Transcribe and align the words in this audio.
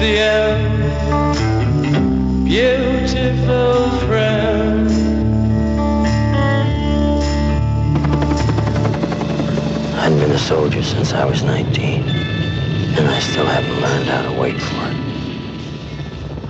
the 0.00 0.18
end, 0.18 1.36
beautiful 2.46 3.90
friend. 4.06 4.88
I'd 10.00 10.18
been 10.18 10.30
a 10.30 10.38
soldier 10.38 10.82
since 10.82 11.12
I 11.12 11.26
was 11.26 11.42
19, 11.42 12.08
and 12.08 13.08
I 13.08 13.20
still 13.20 13.44
haven't 13.44 13.78
learned 13.78 14.08
how 14.08 14.22
to 14.22 14.40
wait 14.40 14.58
for 14.58 14.86
it. 14.88 14.96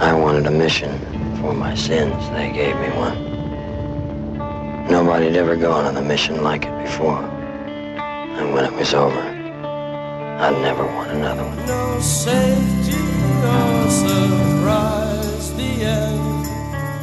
I 0.00 0.12
wanted 0.12 0.46
a 0.46 0.52
mission 0.52 1.00
for 1.40 1.52
my 1.52 1.74
sins. 1.74 2.30
They 2.30 2.52
gave 2.52 2.76
me 2.76 2.90
one. 2.90 3.18
Nobody 4.88 5.24
had 5.26 5.34
ever 5.34 5.56
gone 5.56 5.86
on 5.86 5.96
a 5.96 6.02
mission 6.02 6.44
like 6.44 6.66
it 6.66 6.84
before. 6.84 7.18
And 7.18 8.54
when 8.54 8.64
it 8.64 8.72
was 8.74 8.94
over, 8.94 9.18
I'd 9.18 10.56
never 10.62 10.86
want 10.86 11.10
another 11.10 11.42
one. 11.42 11.66
No 11.66 11.98
safety 11.98 13.09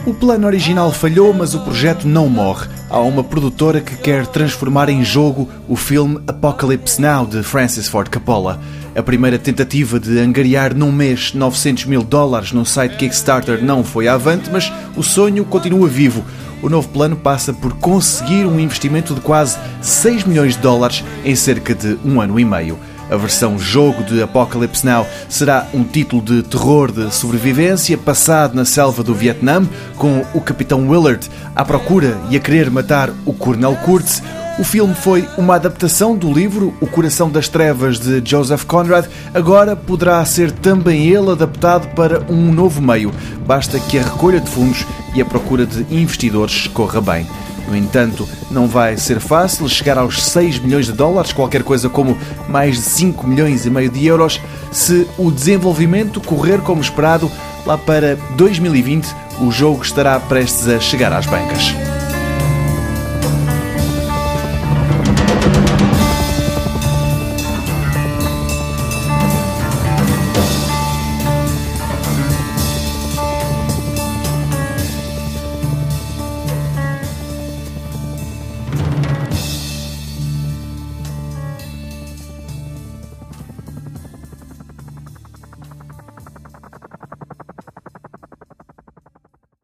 O 0.07 0.13
plano 0.13 0.47
original 0.47 0.89
falhou, 0.89 1.33
mas 1.33 1.53
o 1.53 1.59
projeto 1.59 2.07
não 2.07 2.29
morre. 2.29 2.69
Há 2.89 2.97
uma 2.99 3.25
produtora 3.25 3.81
que 3.81 3.97
quer 3.97 4.25
transformar 4.25 4.87
em 4.87 5.03
jogo 5.03 5.49
o 5.67 5.75
filme 5.75 6.21
Apocalypse 6.25 7.01
Now 7.01 7.25
de 7.25 7.43
Francis 7.43 7.89
Ford 7.89 8.09
Coppola. 8.09 8.57
A 8.95 9.03
primeira 9.03 9.37
tentativa 9.37 9.99
de 9.99 10.17
angariar 10.17 10.73
num 10.73 10.93
mês 10.93 11.33
900 11.33 11.83
mil 11.83 12.03
dólares 12.03 12.53
no 12.53 12.65
site 12.65 12.95
Kickstarter 12.95 13.61
não 13.61 13.83
foi 13.83 14.07
avante, 14.07 14.49
mas 14.49 14.71
o 14.95 15.03
sonho 15.03 15.43
continua 15.43 15.89
vivo. 15.89 16.23
O 16.63 16.69
novo 16.69 16.87
plano 16.87 17.17
passa 17.17 17.51
por 17.51 17.73
conseguir 17.73 18.45
um 18.45 18.57
investimento 18.57 19.13
de 19.13 19.19
quase 19.19 19.57
6 19.81 20.23
milhões 20.23 20.55
de 20.55 20.61
dólares 20.61 21.03
em 21.25 21.35
cerca 21.35 21.75
de 21.75 21.97
um 22.05 22.21
ano 22.21 22.39
e 22.39 22.45
meio. 22.45 22.79
A 23.09 23.15
versão 23.15 23.57
jogo 23.57 24.03
de 24.03 24.21
Apocalypse 24.21 24.85
Now 24.85 25.07
será 25.29 25.65
um 25.73 25.83
título 25.83 26.21
de 26.21 26.43
terror 26.43 26.91
de 26.91 27.13
sobrevivência 27.13 27.97
passado 27.97 28.53
na 28.53 28.65
selva 28.65 29.01
do 29.01 29.15
Vietnã, 29.15 29.65
com 29.95 30.25
o 30.33 30.41
Capitão 30.41 30.89
Willard 30.89 31.29
à 31.55 31.63
procura 31.63 32.17
e 32.29 32.35
a 32.35 32.39
querer 32.39 32.69
matar 32.69 33.09
o 33.25 33.33
Coronel 33.33 33.75
Kurtz. 33.77 34.21
O 34.59 34.63
filme 34.63 34.93
foi 34.95 35.27
uma 35.37 35.55
adaptação 35.55 36.15
do 36.15 36.33
livro 36.33 36.73
O 36.81 36.87
Coração 36.87 37.29
das 37.29 37.47
Trevas 37.47 37.99
de 37.99 38.21
Joseph 38.25 38.65
Conrad. 38.65 39.05
Agora 39.33 39.75
poderá 39.75 40.23
ser 40.25 40.51
também 40.51 41.07
ele 41.07 41.31
adaptado 41.31 41.87
para 41.95 42.21
um 42.27 42.51
novo 42.51 42.81
meio. 42.81 43.13
Basta 43.45 43.79
que 43.79 43.99
a 43.99 44.03
recolha 44.03 44.41
de 44.41 44.49
fundos 44.49 44.85
e 45.15 45.21
a 45.21 45.25
procura 45.25 45.65
de 45.65 45.85
investidores 45.95 46.67
corra 46.67 46.99
bem. 46.99 47.27
No 47.67 47.75
entanto, 47.75 48.27
não 48.49 48.67
vai 48.67 48.97
ser 48.97 49.19
fácil 49.19 49.67
chegar 49.67 49.97
aos 49.97 50.23
6 50.23 50.59
milhões 50.59 50.85
de 50.85 50.93
dólares, 50.93 51.33
qualquer 51.33 51.63
coisa 51.63 51.89
como 51.89 52.17
mais 52.47 52.75
de 52.75 52.81
5 52.81 53.27
milhões 53.27 53.65
e 53.65 53.69
meio 53.69 53.89
de 53.89 54.05
euros, 54.05 54.39
se 54.71 55.05
o 55.17 55.29
desenvolvimento 55.31 56.21
correr 56.21 56.61
como 56.61 56.81
esperado. 56.81 57.29
Lá 57.65 57.77
para 57.77 58.15
2020, 58.37 59.13
o 59.41 59.51
jogo 59.51 59.83
estará 59.83 60.17
prestes 60.19 60.67
a 60.69 60.79
chegar 60.79 61.11
às 61.11 61.25
bancas. 61.25 61.86